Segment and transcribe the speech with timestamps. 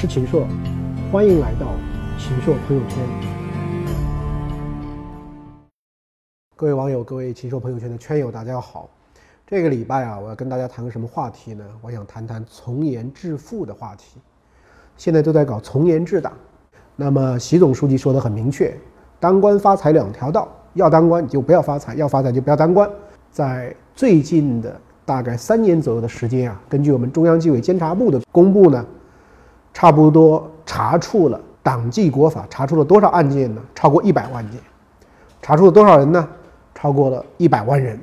[0.00, 0.46] 是秦朔，
[1.12, 1.66] 欢迎来到
[2.18, 2.98] 秦朔朋友圈。
[6.56, 8.88] 各位网友，各位秦朔朋友圈的圈友，大家好。
[9.46, 11.62] 这个礼拜啊，我要跟大家谈个什么话题呢？
[11.82, 14.18] 我想谈谈从严致富的话题。
[14.96, 16.32] 现在都在搞从严治党。
[16.96, 18.74] 那么习总书记说的很明确，
[19.18, 22.90] 当官发财两条道，要当官你就不要发财，要发财就不要当官。
[23.30, 28.82] 在最近的大概三年左右的时间啊，根据我们中央纪委监察部的公布呢。
[29.72, 33.60] 差不多查处了党纪国法，查出了多少案件呢？
[33.74, 34.60] 超过一百万件，
[35.40, 36.28] 查处了多少人呢？
[36.74, 37.98] 超过了一百万人。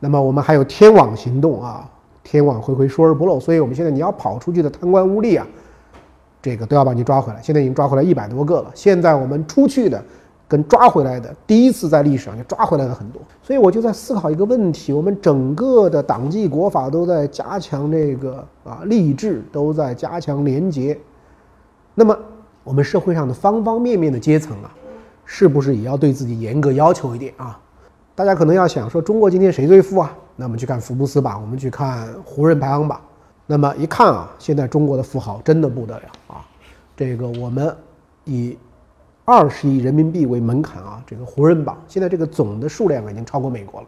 [0.00, 1.88] 那么我们还有天网行动啊，
[2.22, 3.38] 天网恢恢，疏而不漏。
[3.40, 5.46] 所以我们现在你要跑出去的贪官污吏啊，
[6.40, 7.40] 这个都要把你抓回来。
[7.42, 8.70] 现在已经抓回来一百多个了。
[8.74, 10.02] 现在我们出去的。
[10.48, 20.98] 跟抓回来的第一次在历史上就抓回来了很多，所以我就在思考一个问题：我们整个的党纪国法都在加强这个啊吏治，都在加强廉洁。
[21.94, 22.18] 那么
[22.64, 24.72] 我们社会上的方方面面的阶层啊，
[25.26, 27.60] 是不是也要对自己严格要求一点啊？
[28.14, 30.16] 大家可能要想说，中国今天谁最富啊？
[30.34, 32.98] 那我们去看福布斯吧，我们去看胡润排行榜。
[33.46, 36.40] 那么一看啊，现在中国的富豪真的不得了啊！
[36.96, 37.76] 这个我们
[38.24, 38.56] 以。
[39.30, 43.86] 二十亿人民币为门槛啊，这个胡人榜现在这个总的数量已经超过美国了。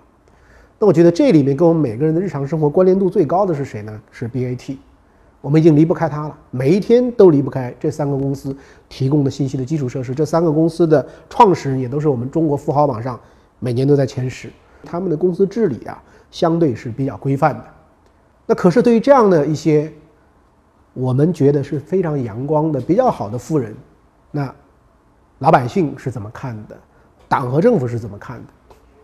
[0.79, 4.03] 那我觉得这里面跟我们每个人的日常生活关联度最高的是谁呢？
[4.11, 4.77] 是 BAT，
[5.41, 8.55] 我们已经离不开它了，每一天都离不开这三个公司
[8.91, 10.15] 提供的信息的基础设施。
[10.15, 13.19] 这三个公司的创始人也都是我们中国富豪榜上
[13.61, 14.51] 每年都在前十，
[14.85, 17.65] 他们的公司治理啊相对是比较规范的。
[18.45, 19.91] 那可是对于这样的一些
[20.93, 23.75] 我们觉得是非常阳光的比较好的富人，
[24.31, 24.55] 那。
[25.41, 26.77] 老百姓是怎么看的？
[27.27, 28.53] 党和政府是怎么看的？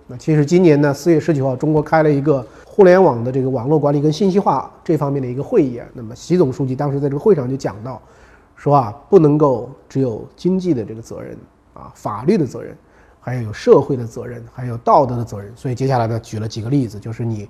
[0.06, 5.86] 那其实今年呢，四月十九号，中国开了一个互联网的这个网络管理跟信息化这方面的一个会议啊。
[5.94, 8.00] 那么习总书记当时在这个会上就讲到，
[8.54, 11.34] 说啊，不能够只有经济的这个责任
[11.72, 12.76] 啊，法律的责任，
[13.18, 15.50] 还要有社会的责任，还有道德的责任。
[15.56, 17.48] 所以接下来呢，举了几个例子，就是你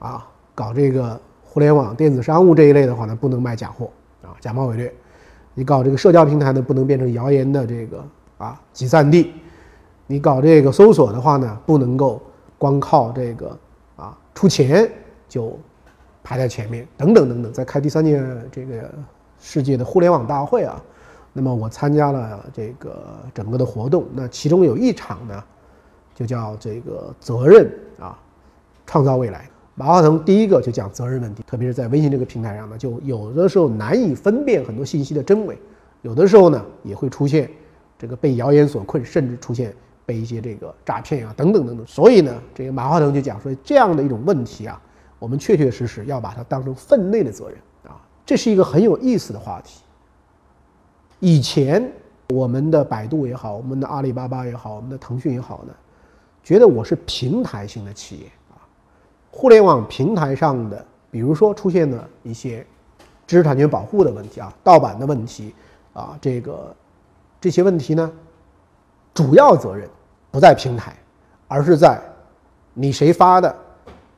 [0.00, 3.88] 啊，搞这个互联网电子商务这一类的话呢，不能卖假货
[4.22, 4.92] 啊，假冒伪劣。
[5.58, 8.04] 你搞这个社交平台呢，不能变成谣言的这个
[8.36, 9.32] 啊集散地；
[10.06, 12.20] 你搞这个搜索的话呢，不能够
[12.58, 13.58] 光靠这个
[13.96, 14.86] 啊出钱
[15.26, 15.58] 就
[16.22, 17.50] 排在前面，等等等等。
[17.50, 18.22] 在开第三届
[18.52, 18.92] 这个
[19.40, 20.78] 世界的互联网大会啊，
[21.32, 25.42] 那么我参加了这个整个的活动，那其中有一场呢，
[26.14, 28.18] 就叫这个责任啊，
[28.84, 29.48] 创造未来。
[29.78, 35.58] 马化腾第一个就讲责任问题，特别是在微信这个平台上呢，就有的时候难以分辨很多信息的真伪，
[36.00, 37.50] 有的时候呢也会出现
[37.98, 39.74] 这个被谣言所困，甚至出现
[40.06, 41.86] 被一些这个诈骗啊等等等等。
[41.86, 44.80] 所以呢，这个马化腾就讲说这样的一种问题啊，
[45.18, 49.82] 我们确确实实要把它当成分内的责任啊，这是一个很有意思的话题。
[51.20, 51.86] 以前
[52.30, 55.74] 我们的百度也好，我们的阿里巴巴也好，我们的腾讯也好呢，
[56.42, 58.26] 觉得我是平台型的企业。
[59.38, 62.66] 互联网平台上的，比如说出现了一些
[63.26, 65.54] 知识产权保护的问题啊，盗版的问题
[65.92, 66.74] 啊，这个
[67.38, 68.10] 这些问题呢，
[69.12, 69.86] 主要责任
[70.30, 70.96] 不在平台，
[71.48, 72.00] 而是在
[72.72, 73.54] 你谁发的，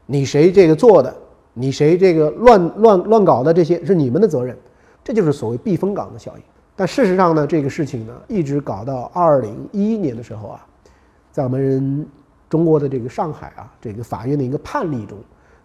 [0.07, 1.13] 你谁这个做的，
[1.53, 4.57] 你谁这个乱乱乱搞的这些是你们的责任，
[5.03, 6.43] 这就是所谓避风港的效应。
[6.77, 10.65] 但事实上呢，这个事情呢，一直搞到二零一一年的时候啊，
[11.33, 12.07] 在我们。
[12.49, 15.19] 中国的这个上海啊，这个法院的一个判例中，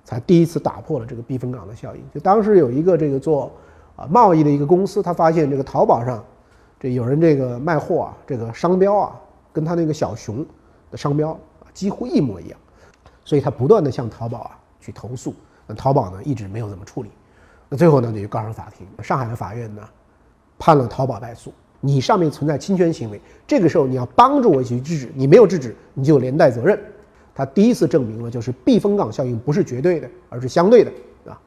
[0.03, 2.01] 才第一次打破了这个避风港的效应。
[2.13, 3.51] 就当时有一个这个做
[3.95, 6.23] 啊贸易的一个公司，他发现这个淘宝上
[6.79, 9.19] 这有人这个卖货啊，这个商标啊，
[9.53, 10.45] 跟他那个小熊
[10.91, 11.39] 的商标
[11.73, 12.59] 几乎一模一样，
[13.23, 15.33] 所以他不断的向淘宝啊去投诉。
[15.65, 17.09] 那淘宝呢一直没有怎么处理，
[17.69, 18.85] 那最后呢就告上法庭。
[19.01, 19.81] 上海的法院呢
[20.59, 21.53] 判了淘宝败诉。
[21.85, 26.79] 你上面存在侵权行为，这个时候你要帮助我一起去制止，你没有制止，你就连带责任。
[27.35, 30.91] 他第一次证明了，就是避风港效应不是绝对的，而是相对的，
[31.29, 31.37] 啊。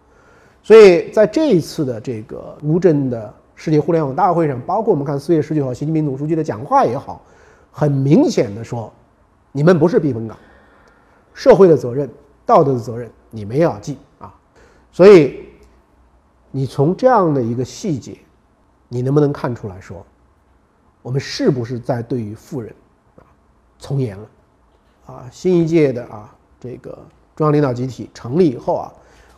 [0.62, 7.24] 所以在这一次的这个乌镇的世界互联网大会上，包括我们看四月十九号习近平总书记的讲话也好，
[7.70, 8.92] 很明显的说，
[9.52, 10.36] 你们不是避风港，
[11.32, 12.10] 社会的责任、
[12.44, 14.34] 道德的责任你们也要尽啊。
[14.92, 15.46] 所以
[16.50, 18.18] 你从这样的一个细节，
[18.88, 20.04] 你能不能看出来说？
[21.06, 22.74] 我们是不是在对于富人
[23.14, 23.22] 啊
[23.78, 24.28] 从严了？
[25.06, 26.98] 啊，新一届的啊这个
[27.36, 28.92] 中央领导集体成立以后啊，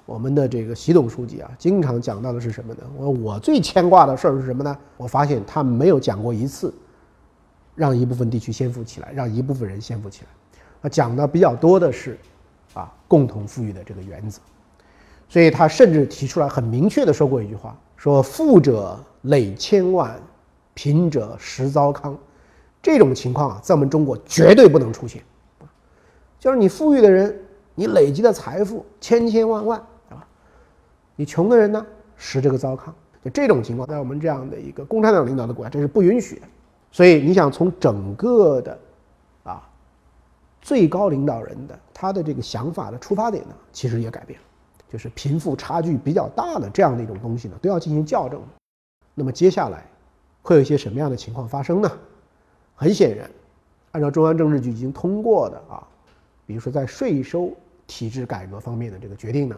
[0.06, 2.80] 我们的这个习总书记啊，经常讲到的是什么呢？
[2.96, 4.74] 我我最牵挂的事儿是什么呢？
[4.96, 6.72] 我发现他没有讲过一次，
[7.74, 10.28] 让一部分地区先富起来，让一部分人先富起来。
[10.80, 12.18] 他讲的比较多的是
[12.72, 14.40] 啊共同富裕的这个原则。
[15.28, 20.18] 所以他甚至提出来很明确的说过一句话：说富者累千万，
[20.78, 22.16] 贫者实糟糠。
[22.80, 25.20] 这种情况啊，在我们中国绝对不能出现。
[26.38, 27.36] 就是你富裕的人，
[27.74, 30.24] 你累积的财富千千万万，对吧？
[31.16, 31.84] 你穷的人呢，
[32.16, 32.94] 食这个糟糠。
[33.24, 36.42] 就这种情况，在我们这样的一个共产党领导的国家，这是不允许的。
[36.92, 38.78] 所以你想从整个的
[39.42, 39.68] 啊
[40.62, 44.46] 最高领导人的他的这个想法的出发点呢，其实也改变了，
[44.88, 48.40] 就是贫富差距比较大的这样的一种东西呢，都要进行校正。
[49.16, 49.84] 那么接下来
[50.48, 51.92] 会有一些什么样的情况发生呢？
[52.74, 53.30] 很显然，
[53.92, 55.86] 按照中央政治局已经通过的啊。
[56.46, 57.52] 比如说，在税收
[57.86, 59.56] 体制改革方面的这个决定呢，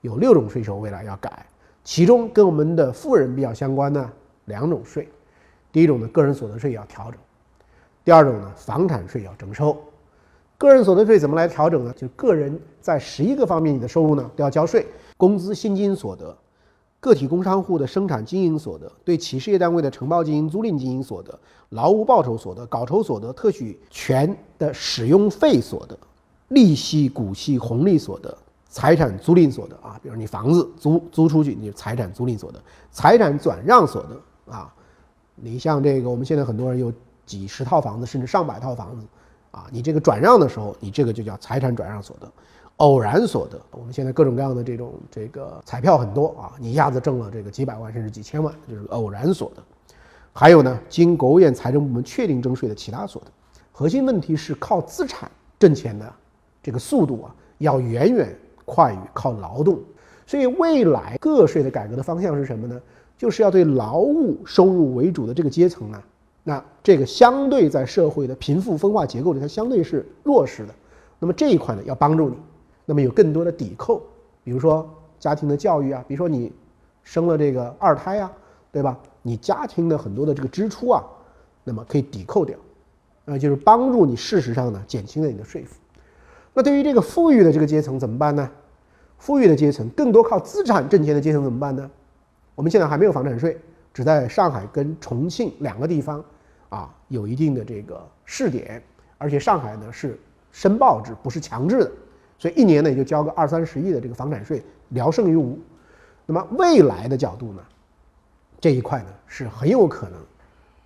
[0.00, 1.46] 有六种税收未来要改，
[1.84, 4.10] 其中跟我们的富人比较相关的
[4.46, 5.08] 两种税，
[5.70, 7.20] 第一种呢，个人所得税要调整；
[8.04, 9.80] 第二种呢，房产税要征收。
[10.58, 11.94] 个人所得税怎么来调整呢？
[11.96, 14.84] 就个人在十一个方面你的收入呢都要交税：
[15.16, 16.36] 工资薪金所得、
[17.02, 21.36] 个体工商户的生产经营所得、对企事业单位的承包经营租赁经营所得、
[21.70, 25.98] 劳务报酬所得、稿酬所得、特许权的使用费所得。
[26.50, 28.32] 利息、股息、红利所得、
[28.68, 32.62] 财产租赁所得啊，比如你房子租租出去，你就财产租赁所得、
[32.92, 34.72] 财产转让所得啊，
[35.34, 36.92] 你像这个，我们现在很多人有
[37.26, 39.06] 几十套房子，甚至上百套房子
[39.50, 42.30] 啊，你这个转让的时候，你这个就叫财产转让所得。
[42.76, 49.62] 偶然所得，我们现在各种各样的这种这个彩票很多啊，你一下子挣了这个几百万甚至几千万，就是偶然所得。
[50.32, 53.30] 还有呢，经国务院财政部门确定征税的其他所得。
[53.70, 56.12] 核心问题是靠资产挣钱的。
[56.62, 59.80] 这个速度啊，要远远快于靠劳动，
[60.24, 62.80] 所以未来个税的改革的方向是什么呢？
[63.18, 66.00] 就是要对劳务收入为主的这个阶层呢，
[66.44, 70.74] 那这个相对在社会的贫富分化结构里，它相对是弱势的。
[71.18, 72.36] 那么这一块呢，要帮助你，
[72.92, 74.02] 那么有更多的抵扣，
[74.44, 74.86] 比如说
[75.18, 76.52] 家庭的教育啊，比如说你
[77.02, 78.30] 生了这个二胎啊，
[78.70, 78.98] 对吧？
[79.22, 81.02] 你家庭的很多的这个支出啊，
[81.64, 82.54] 那么可以抵扣掉，
[83.24, 85.76] 那就是帮助你事实上呢，减轻了你的税负。
[86.52, 88.50] 那对于这个富裕的这个阶层怎么办呢？
[89.16, 91.90] 富裕的阶层更多靠资产挣钱的阶层怎么办呢？
[92.54, 93.58] 我们现在还没有房产税，
[93.94, 96.22] 只在上海跟重庆两个地方
[96.68, 98.82] 啊有一定的这个试点，
[99.16, 101.92] 而且上海呢是申报制，不是强制的，
[102.42, 105.56] 所以一年呢也就交个二三十亿的这个房产税，聊胜于无。
[106.26, 107.62] 那么未来的角度呢，
[108.60, 110.18] 这一块呢是很有可能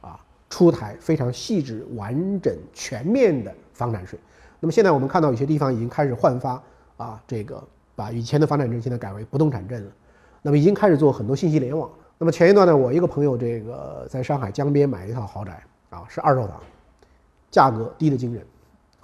[0.02, 0.20] 啊
[0.50, 4.18] 出台非常细致、完整、全面的房产税。
[4.60, 6.62] 那么现在我们看到有些地方已经开始换发
[6.98, 7.64] 啊，这个
[7.94, 9.90] 把以前的房产证现在改为不动产证了。
[10.42, 11.90] 那么已经开始做很多信息联网。
[12.18, 16.60] 那么前一段呢，我一个朋友这个在上海江边买一套豪宅啊，是二手房，
[17.50, 18.44] 价格低得惊人。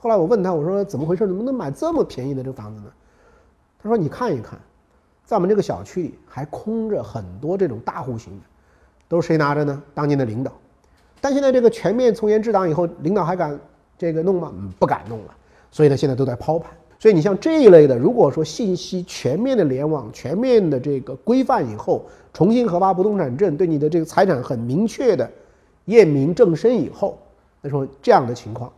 [0.02, 1.28] 后来我问他，我说怎么回事？
[1.28, 2.90] 怎么能买这么便宜的这个房子呢？
[3.80, 4.58] 他说你看一看，
[5.24, 8.44] 在我们这个小区里还空着很多这种大户型的，
[9.06, 9.80] 都是谁拿着呢？
[9.94, 10.50] 当年的领导。
[11.20, 13.56] 但现在这个全面从严治党以后，领导还敢
[13.96, 14.52] 这个弄吗？
[14.76, 15.34] 不敢弄了。
[15.70, 16.72] 所以呢，现在都在抛盘。
[16.98, 25.30] 所以你像这一类的，如果说信息全面的联网、全面的这个规范以后，重新核发不动产证，对你的这个财产很明确的
[25.84, 27.16] 验明正身以后，
[27.60, 28.72] 那说这样的情况，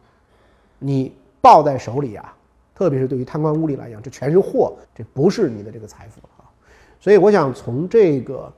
[0.78, 2.36] 你抱在手里啊，
[2.74, 6.44] 特别是对于贪官污吏来讲，这全是货，这不是你的这个财富啊。
[7.00, 8.52] 所以我想从这个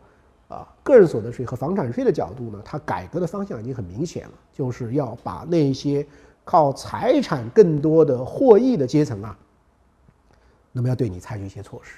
[0.49, 6.07] 啊个人所得税和房产税的角度呢，它改革的方向已经很明显了，就是要把那些。
[6.49, 9.37] 靠财产更多的获益的阶层啊，
[10.71, 11.97] 那么要对你采取一些措施。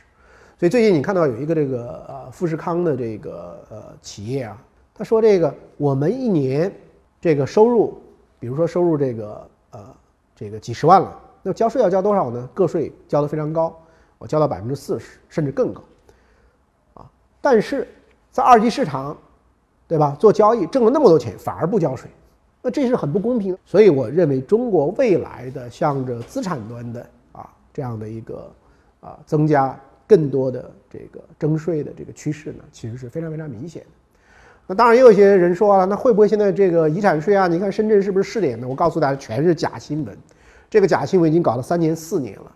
[0.58, 4.56] 所以最近你看到有一个这个呃富士康的这个呃企业啊，
[4.94, 6.72] 他说这个我们一年
[7.20, 8.00] 这个收入，
[8.40, 9.94] 比如说收入这个呃
[10.38, 12.48] 这个几十万了，那交税要交多少呢？
[12.54, 13.76] 个税交的非常高，
[14.18, 15.82] 我交到百分之四十甚至更高
[16.94, 17.10] 啊。
[17.40, 17.88] 但是
[18.30, 19.16] 在二级市场，
[19.88, 20.16] 对吧？
[20.20, 22.08] 做交易挣了那么多钱，反而不交税。
[22.62, 28.48] 那这是很不公平，所以我认为中国未来的向着资产端的啊这样的一个
[29.00, 29.76] 啊增加
[30.06, 33.88] 更多的这个征税的这个趋势呢，其实是非常非常明显的。
[34.68, 37.48] 那当然也有一些人说了，那会不会现在这个遗产税啊？
[37.48, 38.68] 你看深圳是不是试点呢？
[38.68, 40.16] 我告诉大家，全是假新闻。
[40.68, 42.52] 这个假新闻已经搞了三年四年了，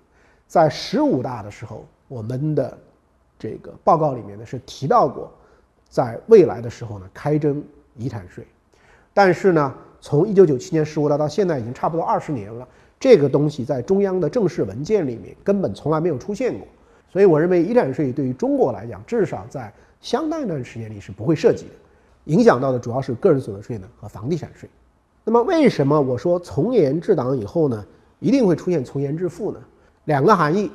[0.46, 2.78] 在十五大的时候，我们的
[3.38, 5.32] 这个报告里面呢是提到过，
[5.88, 7.64] 在未来的时候呢开征
[7.96, 8.46] 遗产税，
[9.12, 9.74] 但是呢。
[10.04, 12.66] 从一九九七年十五大到现在已经差不多二十年了，
[12.98, 16.66] 这个东西在中央的正式文件里面根本从来没有出现过，
[17.08, 21.70] 所以我认为遗产税对于中国来讲，至少在相当一段时间里是不会涉及的。
[22.24, 24.68] 影响到的主要是个人所得税呢和房地产税。
[25.24, 27.84] 那么为什么我说从严治党以后呢，
[28.18, 29.60] 一定会出现从严致富呢？
[30.04, 30.70] 两个含义。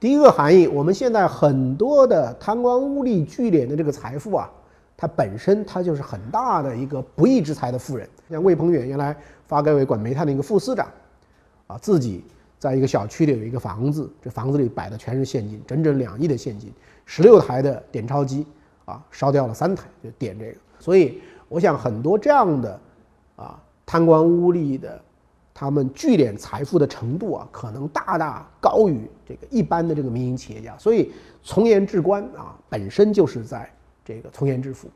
[0.00, 4.50] 第一个含义，我们现在很多的贪官污吏聚敛的这个财富啊，
[4.96, 8.06] 它本身它就是很大的一个不义之财的富人。
[8.28, 10.88] 像魏鹏远原来发改委管煤炭的一个副司长，
[11.68, 12.22] 啊，自己
[12.58, 16.70] 在一个小区里有一个房子，这房子里摆的全是现金，整整两亿的现金，
[17.06, 18.46] 十六台的点钞机，
[18.84, 20.56] 啊，烧掉了三台，就点这个。
[20.78, 22.80] 所以我想很多这样的，
[23.36, 25.00] 啊，贪官污吏的。
[25.56, 31.12] 他们聚敛财富的程度啊，可能大大高于这个一般的这个民营企业家，所以
[31.44, 33.72] 从严治官啊，本身就是在
[34.04, 34.88] 这个从严治富。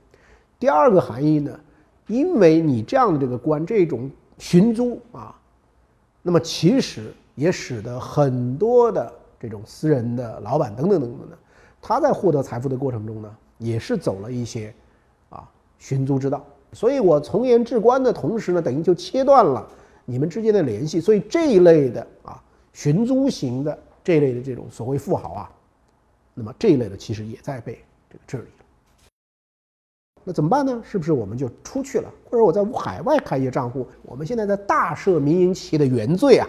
[0.59, 1.57] 第二个含义呢，
[2.09, 5.33] 因为你这样的这个官，这种寻租啊，
[6.23, 11.39] 那么其实也使得很多的这种私人的老板等等等等的，
[11.81, 14.75] 他在获得财富的过程中呢，也是走了一些
[15.79, 16.45] 寻租之道。
[16.73, 19.67] 所以我从严治官的同时呢，等于就切断了。
[20.05, 22.43] 你们之间的联系，所以这一类的啊，
[22.73, 25.51] 寻租型的这一类的这种所谓富豪啊，
[26.33, 28.45] 那么这一类的其实也在被这个治理。
[30.25, 30.83] 那怎么办呢？
[30.83, 33.87] 是不是我们就出去了，或者我在海外开一个账户？
[34.03, 36.49] 我们现在在大赦民营企业的原罪啊！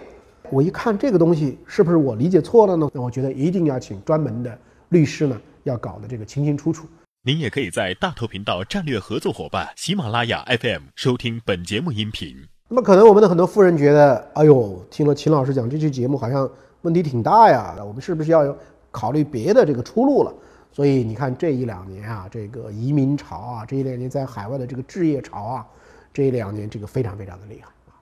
[0.50, 2.90] 我一看这个东西，是不是我理解错了呢？
[2.92, 4.58] 那我觉得一定要请专门的
[4.88, 6.86] 律师呢，要搞得这个清清楚楚。
[7.22, 12.34] 您也可以在大头频道战略合作伙伴喜马拉雅 FM 收听本节目音频。
[12.66, 16.50] 那么可能我们的很多富人觉得，哎呦，听了秦老师讲这期节目，好像
[16.80, 17.76] 问题挺大呀。
[17.84, 18.56] 我们是不是要
[18.90, 20.32] 考虑别的这个出路了？
[20.72, 25.66] 所以你看这一两年啊，这个移民潮啊，这一两年在海外的这个置业潮啊，
[26.14, 28.00] 这一两年这个非常非常的厉害啊。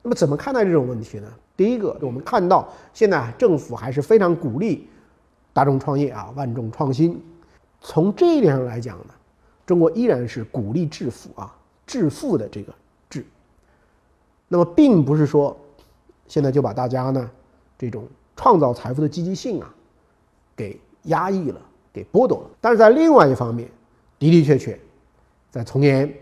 [0.00, 1.28] 那么怎么看待这种问题呢？
[1.58, 4.88] 第一个，我们看到现在政府还是非常鼓励
[5.52, 7.22] 大众创业啊，万众创新。
[7.80, 9.14] 从这一点上来讲呢，
[9.64, 11.54] 中国依然是鼓励致富啊，
[11.86, 12.72] 致富的这个。
[14.48, 15.56] 那么并不是说，
[16.28, 17.28] 现在就把大家呢
[17.76, 18.06] 这种
[18.36, 19.74] 创造财富的积极性啊，
[20.54, 21.60] 给压抑了，
[21.92, 22.50] 给剥夺了。
[22.60, 23.68] 但是在另外一方面，
[24.20, 24.78] 的的确确，
[25.50, 26.14] 在从严，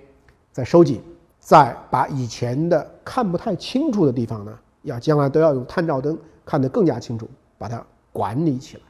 [0.52, 1.02] 在收紧，
[1.38, 8.82] 在把以前的看不太清楚的地方呢，要将来都要用探照灯看得更加清楚，把它管理起来。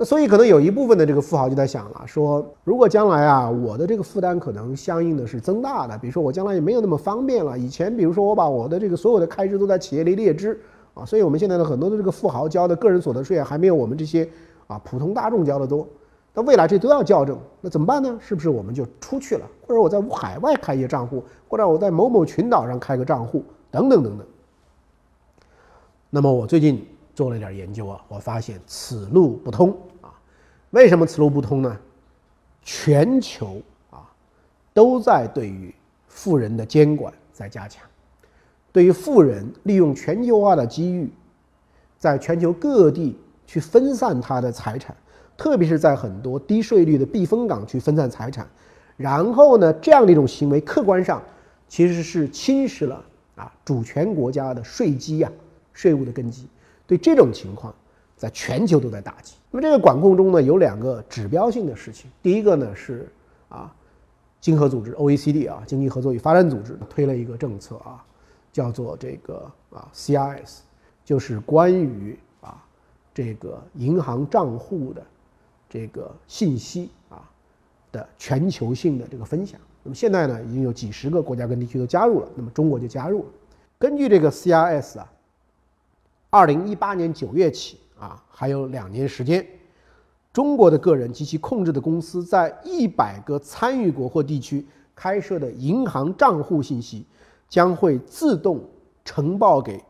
[0.00, 7.58] 那所以可能有一部分的这个富豪就在想了，说如果将来啊，我的这个负担可能相应的是增大的，比如说我将来也没有那么方便了。
[7.58, 10.58] 以前比如说我把我的这个所有的开支都在企业里列支
[10.94, 14.26] 啊，所以我们现在的很多的这个富豪交的个人所得税啊还没有我们这些
[14.68, 15.86] 啊普通大众交的多。
[16.32, 18.16] 那未来这都要校正，那怎么办呢？
[18.22, 24.26] 是不是我们就出去了，或者我在海外开一个账户，或者我在某某群岛上开个账户等等等等。
[26.08, 26.86] 那么我最近
[27.20, 30.08] 做了一点研究啊，我发现此路不通啊。
[30.70, 31.78] 为什么此路不通呢？
[32.62, 33.60] 全球
[33.90, 34.10] 啊，
[34.72, 35.74] 都在对于
[36.08, 37.84] 富人的监管在加强，
[38.72, 41.12] 对于富人利用全球化的机遇，
[41.98, 44.96] 在全球各地去分散他的财产，
[45.36, 48.48] 特别是在很多低税率的避风港去分散财产，
[48.96, 51.22] 然后呢，这样的一种行为，客观上
[51.68, 53.04] 其实是侵蚀了
[53.36, 55.30] 啊主权国家的税基呀，
[55.74, 56.48] 税务的根基。
[56.90, 57.72] 对这种情况。
[58.20, 59.36] 在全球都在打击。
[59.50, 62.10] 那么这个管控中呢，有两个指标性的事情。
[62.22, 63.10] 第一个呢是
[63.48, 63.74] 啊，
[64.42, 68.04] 经合组织 OECD 啊，经济合作与发展组织推了一个政策啊，
[68.52, 70.58] 叫做这个啊 CRS，
[71.02, 72.62] 就是关于啊
[73.14, 75.02] 这个银行账户的
[75.66, 77.26] 这个信息啊
[77.90, 79.58] 的全球性的这个分享。
[79.82, 83.28] 那么现在呢，已经有几十个国家跟地区都加入了，那么中国就加入了。
[83.78, 85.10] 根据这个 CRS 啊，
[86.30, 87.78] 二零一八年九月起。
[88.00, 89.46] 啊，还有两年时间，
[90.32, 97.04] 中国的个人及其控制的公司在一百个参与国或地区开设的银行账户信息，
[97.46, 98.58] 将会自动
[99.04, 99.84] 呈报给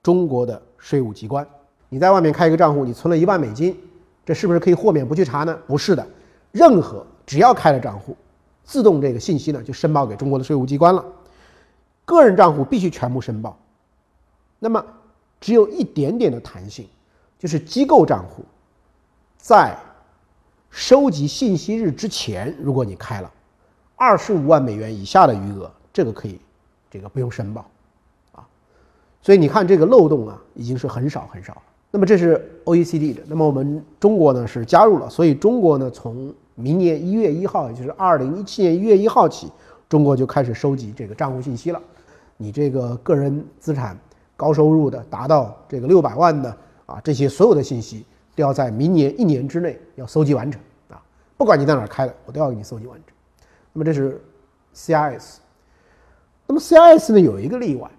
[0.00, 1.44] 中国的税务机关。
[1.88, 3.76] 你在外面开一个账户，你存了一万美金，
[4.24, 5.58] 这是不是可以豁免不去查呢？
[5.66, 6.06] 不是的，
[6.52, 8.16] 任何只要开了账户，
[8.62, 11.04] 自动这个信息呢就申报给中国的税务机关了。
[12.04, 13.58] 个人账户必须全部申报，
[14.60, 14.86] 那么
[15.40, 16.86] 只有一点点的弹性。
[17.38, 18.42] 就是机构账户，
[19.36, 19.76] 在
[20.70, 23.30] 收集信息日之前，如果你开了
[23.94, 26.40] 二十五万美元以下的余额，这个可以，
[26.90, 27.70] 这个不用申报，
[28.32, 28.48] 啊，
[29.20, 31.62] 所以你看这个漏洞啊，已经是很少很少了。
[31.90, 39.52] 那么这是 OECD 的，那么我们中国呢是加入了，所以中国呢从明年一月一号，也就是二零一七年一月一号起，
[39.90, 41.80] 中国就开始收集这个账户信息了。
[42.38, 43.96] 你这个个人资产
[44.36, 46.56] 高收入的，达到这个六百万的。
[46.86, 51.02] 啊，这些所有的信息都要在明年一年之内要搜集完成啊！
[51.36, 53.06] 不管你在哪儿开的，我都要给你搜集完成。
[53.72, 54.22] 那么这是
[54.72, 55.38] CRS。
[56.46, 57.90] 那么 CRS 呢有一个例外，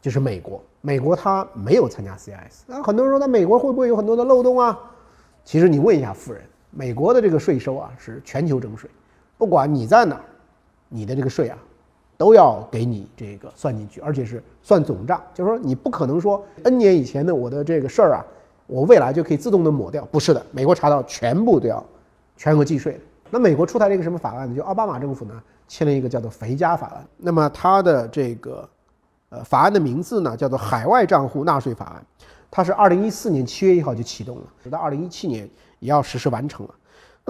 [0.00, 0.58] 就是美国。
[0.80, 2.62] 美国它没有参加 CIS。
[2.66, 4.78] 那很多人说，那美国会不会有很多的漏洞啊？
[5.44, 8.88] 其实你问一下富人，美国的这个税收啊是全球征税，
[9.36, 10.24] 不管你在哪儿，
[10.88, 11.58] 你的这个税啊，
[12.20, 18.20] 都要给你这个算进去，而且是算总账，就是说你不可能说 N 年以前的我的这个事儿啊，
[18.66, 21.82] 我未来就可以自动的抹掉，不是的，美国查到全部都要
[22.36, 23.00] 全额计税的。
[23.30, 24.54] 那美国出台了一个什么法案呢？
[24.54, 27.02] 就奥巴马政府呢签了一个叫做“肥加法案”。
[27.16, 28.68] 那么它的这个
[29.30, 32.02] 呃法案的名字呢叫做《海外账户纳税法案》，
[32.50, 35.48] 它是二零一四年七月一号就启动了，直到二零一七年
[35.78, 36.74] 也要实施完成了。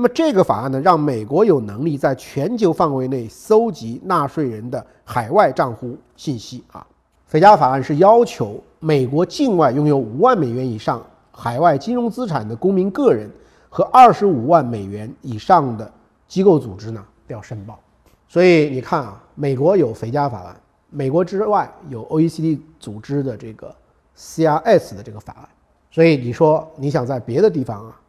[0.00, 6.86] 那么这个法案呢，让美国有能力在全球范围内搜集纳税人的海外账户信息啊。
[7.26, 13.28] 肥家法案是要求美国境外拥有五万美元以上海外金融资产的公民个人。
[13.68, 15.92] 和二十五万美元以上的
[16.26, 17.78] 机构组织呢都要申报，
[18.26, 20.56] 所以你看啊，美国有肥家法案，
[20.88, 23.72] 美国之外有 OECD 组织的这个
[24.16, 25.48] CRS 的这个法案，
[25.90, 28.00] 所以你说你想在别的地方啊，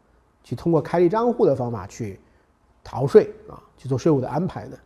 [0.43, 2.19] 去通过开立账户的方法去
[2.83, 4.77] 逃税啊，去做税务的安排呢，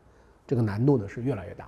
[0.48, 1.66] 这个难度呢是越来越大。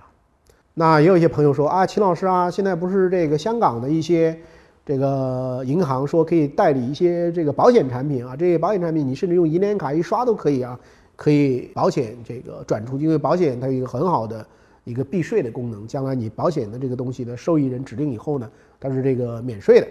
[0.74, 4.38] 那也有一些朋友说啊，秦老师啊，现在不是这个香港的一些。
[4.86, 10.80] 这个银行说可以代理一些这个保险产品啊，这些保险产品你甚至用银联卡一刷都可以啊，
[11.14, 14.46] 可以保险这个转出，因为保险它有一个很好的
[14.84, 19.86] 一个避税的功能，将来你保险的这个东西的受益人指定以后呢，它是这个免税的。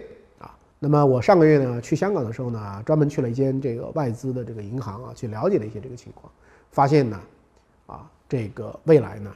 [0.80, 6.32] 那么我上个月呢去香港的时候呢，专门去了一间这个外资的这个银行啊，去了解了一些这个情况，
[6.70, 7.20] 发现呢，
[7.86, 9.30] 啊这个未来呢，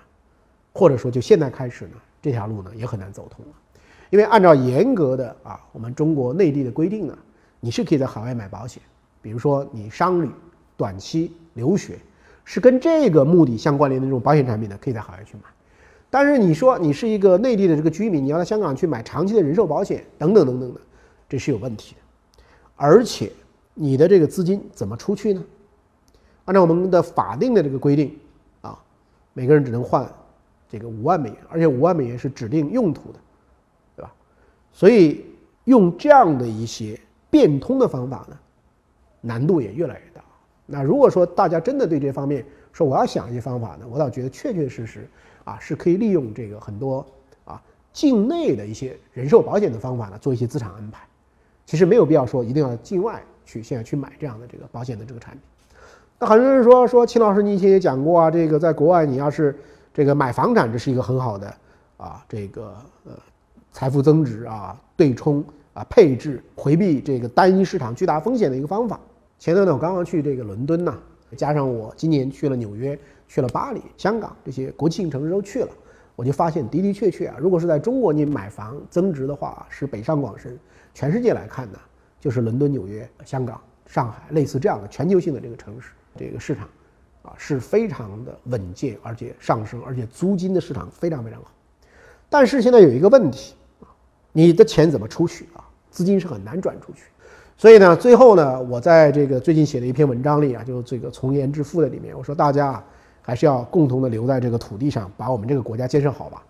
[0.72, 3.52] 或者说就现在开始呢，这条路呢也很难走通了。
[4.10, 7.18] 因为按照严格的啊，我们中国内地的规定呢，
[7.58, 8.80] 你是可以在海外买保险，
[9.20, 10.30] 比如说你商旅、
[10.76, 11.98] 短期留学，
[12.44, 15.42] 是跟这个目的相关联的这种保险产品呢，可以在海外去买。
[16.08, 20.80] 但是你说你是一个内地的这个居民，你要在香港去买长期的人寿保险等等等等的，
[21.32, 22.42] 这是有问题的。
[22.76, 23.32] 而且
[23.72, 25.42] 你的这个资金怎么出去呢？
[26.44, 28.14] 按照我们的法定的这个规定
[28.60, 28.78] 啊，
[29.32, 30.06] 每个人只能换
[30.68, 33.18] 这个五万美元，而且五万美元是指定用途的。
[33.96, 34.12] 对吧
[34.74, 35.24] 所以
[35.64, 38.38] 用这样的一些变通的方法呢，
[39.22, 40.22] 难度也越来越大。
[40.66, 45.08] 那如果说大家真的对这方面说我要想一些方法呢，我倒觉得确确实实
[45.44, 47.06] 啊是可以利用这个很多
[47.46, 51.06] 啊境内的一些人寿保险的方法呢做一些资产安排。
[51.66, 55.40] 其实没有必要说一定要境外去现在去买这样的这个保险的这个产品。
[56.18, 59.58] 那很多人说说秦老师你以前也讲过啊，这个在国外你要是
[59.92, 61.54] 这个买房产，这是一个很好的
[61.96, 63.12] 啊这个呃。
[63.74, 69.00] 财富增值啊，对冲啊，配置回避这个单一市场巨大风险的一个方法。
[69.38, 70.94] 前段呢，我刚刚去这个伦敦呐，
[71.38, 75.70] 加上我今年去了纽约、去了巴黎、香港这些国际性城市都去了，
[76.14, 80.54] 我就发现的的确确啊，如果是在中国你买房增值的话，是北上广深，
[80.94, 81.78] 全世界来看呢，
[82.20, 86.68] 就是伦敦、纽约、香港、上海类似这样的全球性的这个城市，这个市场
[87.22, 91.50] 啊是非常的稳健，而且上升，而且租金的市场非常非常好。
[92.28, 93.86] 但是现在有一个问题啊。
[94.34, 95.60] 你的钱怎么出去啊？
[95.90, 97.02] 资金是很难转出去，
[97.58, 102.84] 所以呢，最后呢，我在这个最近写的一篇文章里啊，就这个从严致富的里面，我说大家啊，
[103.20, 106.42] 还是要共同的留在这个土地上，把我们这个国家建设好吧。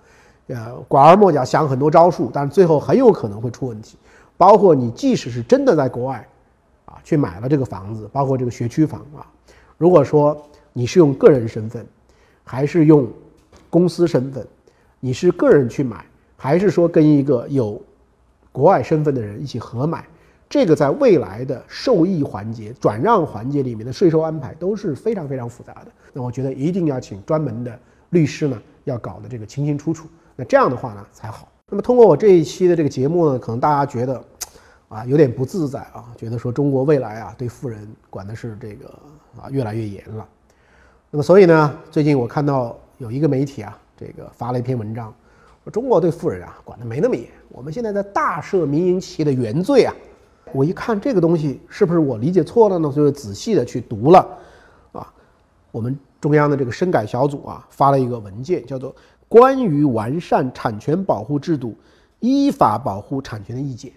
[0.46, 3.98] 呃，拐弯抹角想很多招数，但是最后很有可能会出问题。
[4.36, 6.26] 包括你即使是真的在国外，
[6.84, 9.26] 啊，去买了这个房子，包括这个学区房啊，
[9.78, 10.40] 如果说
[10.72, 11.86] 你是用个人身份，
[12.44, 13.08] 还是用
[13.70, 14.46] 公司身份，
[15.00, 16.04] 你是个人去买。
[16.36, 17.80] 还是说跟一个有
[18.50, 20.04] 国外身份的人一起合买，
[20.50, 25.86] 这个在未来的受益环节、转让环节里面的税收安排都是非常非常复杂的。
[26.12, 27.78] 那我觉得一定要请专门的
[28.10, 30.08] 律师呢，要搞得这个清清楚楚。
[30.34, 31.46] 那这样的话呢才好。
[31.72, 34.22] 那么通过我这一期的这个节目呢，可能大家觉得
[34.90, 38.88] 啊有点不自在啊，觉得说中国未来啊对富人管的是这个
[39.40, 40.28] 啊越来越严了。
[41.10, 45.10] 那么所以呢，最近我看到有一个媒体啊，这个发了一篇文章。
[45.64, 49.94] 说中国对富人啊管的没那么严，我们现在在大赦民营企业的原罪啊，
[50.52, 52.92] 我一看这个东西是不是我理解错了呢？
[52.92, 54.28] 所以仔细的去读了，
[54.92, 55.10] 啊，
[55.70, 58.92] 我们中央的这个深改小组啊发了一个文件，叫做
[59.32, 61.74] 《关于完善产权保护制度，
[62.20, 63.90] 依法保护产权的意见》。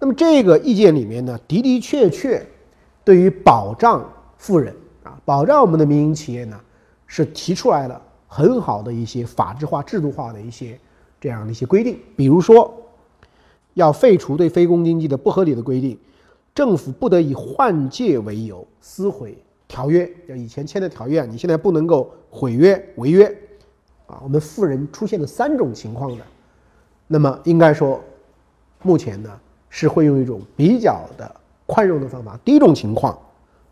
[0.00, 2.44] 那么这个意见里面呢，的的确确
[3.04, 4.04] 对于保障
[4.36, 6.60] 富人啊，保障我们的民营企业呢，
[7.06, 8.02] 是提出来了。
[8.26, 10.78] 很好的一些法制化、制度化的一些
[11.20, 12.72] 这样的一些规定，比如说，
[13.74, 15.96] 要废除对非公经济的不合理的规定，
[16.52, 23.32] 政府不得以换届为由撕毁条约，要以前签的条约啊，你现在不能够毁约违约
[24.10, 24.20] 啊。
[24.22, 26.24] 我们富人出现了三种情况的，
[27.06, 28.00] 那么应该说，
[28.82, 29.30] 目前呢
[29.68, 31.34] 是会用一种比较的
[31.66, 32.38] 宽容的方法。
[32.44, 33.18] 第一种情况，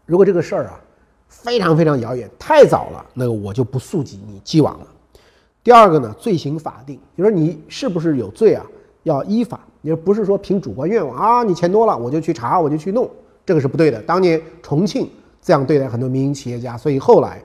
[0.07, 0.81] 如果这个事儿啊
[1.29, 4.87] 非常非常遥远，太早了，那个我就不溯及你既往了。
[5.63, 8.65] 第二个呢，罪行法定，就说你是不是有罪啊，
[9.03, 13.11] 要依法，你不是说凭主观愿望啊，你钱多了我就去查，我就去弄，
[13.45, 14.01] 这个是不对的。
[14.03, 15.11] 当年重庆
[15.43, 17.43] 这样对待很多民营企业家，所以后来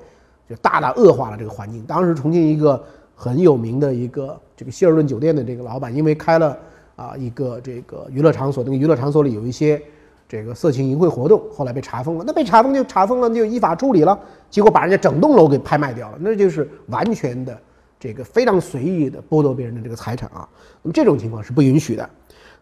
[0.49, 1.83] 就大大恶化了这个环境。
[1.83, 2.83] 当时重庆一个
[3.15, 6.57] 很有名的一个这个希尔顿酒店的这个老板，因为开了
[6.95, 9.81] 啊一个这个娱乐场所，那个娱乐场所里有一些。
[10.25, 14.19] 这个色情淫秽活动后来被查封了，那被查封就查封了，就依法处理了。
[14.49, 17.55] 结果把人家整栋楼给拍卖掉了，那就是完全的
[17.99, 20.47] 这个非常随意的剥夺别人的这个财产啊。
[20.81, 22.09] 那么这种情况是不允许的。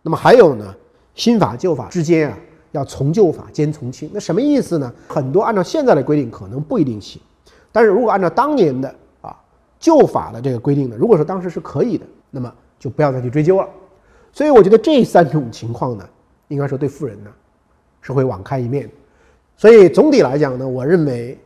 [0.01, 0.75] 那么还有呢，
[1.15, 2.37] 新法旧法之间啊，
[2.73, 4.09] 要从旧法兼从轻。
[4.11, 4.91] 那什么意思呢？
[5.07, 7.21] 很多按照现在的规定可能不一定行，
[7.71, 9.35] 但是如果按照当年的啊
[9.79, 13.67] 旧法的这个规定呢，如果说当时是可以的，那么就不要再去追究了。
[14.31, 16.07] 所以我觉得这三种情况呢，
[16.47, 17.31] 应该说对富人呢。
[18.03, 18.89] 是会网开一面，
[19.55, 21.37] 所以总体来讲呢，我认为，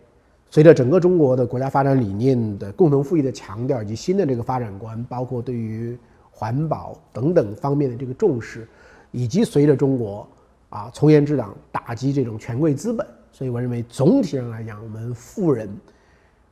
[0.50, 6.00] 随着整个中国的国家发展理念的共同富裕的强调，以及新的这个发展观，包括对于
[6.32, 8.66] 环保等等方面的这个重视，
[9.12, 10.26] 以及随着中国
[10.70, 15.70] 啊从严治党打击这种权贵资本，所以我认为总体上来讲，我们富人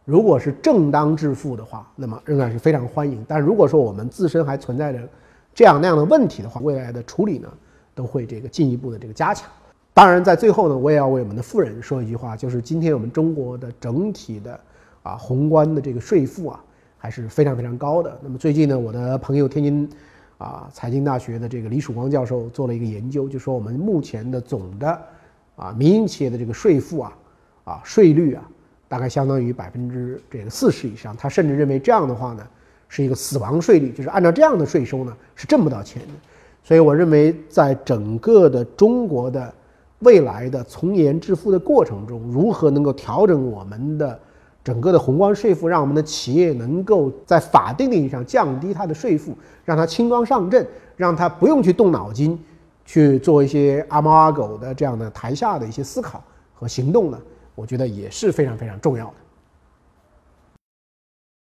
[0.05, 3.23] 如果是正当致富的话，那么仍然是非常欢迎。
[3.27, 4.99] 但如果说我们自身还存在着
[5.53, 7.47] 这样那样的问题的话，未来的处理呢，
[7.95, 9.49] 都会这个进一步的这个加强。
[9.93, 14.59] 当然，在最后呢，我也要为我们的富人说一句话，就是今天我们中国的整体的
[15.03, 16.63] 啊宏观的这个税负啊，
[16.97, 18.17] 还是非常非常高的。
[18.21, 19.87] 那么最近呢，我的朋友天津
[20.39, 24.99] 啊财经大学的这个李曙光教授做了一个研究，就说我们目前的总的
[25.55, 27.13] 啊民营企业的这个税负啊
[27.63, 28.43] 啊税率啊，
[28.93, 31.17] 大概相当于百分之这个四十以上。
[31.17, 32.45] 他甚至认为这样的话呢，
[32.87, 36.09] 是一个死亡税率，就是按照这样的税收呢是挣不到钱的。
[36.63, 39.51] 所以我认为，在整个的中国的
[39.99, 44.19] 未来的从严治富的过程中，如何能够调整我们的
[44.63, 52.39] 整个的宏观税负，让我们的企业能够在法定意义上降低它的税负，让它轻装上阵，让它不用去动脑筋
[52.85, 57.17] 去做一些阿猫阿狗的这样的台下的一些思考和行动呢？
[57.55, 59.13] 我觉得也是非常非常重要的。